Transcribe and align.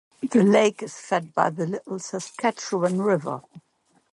The 0.27 0.41
lake 0.43 0.81
is 0.81 0.97
fed 0.99 1.31
by 1.31 1.51
the 1.51 1.67
Little 1.67 1.99
Saskatchewan 1.99 3.01
River. 3.03 3.43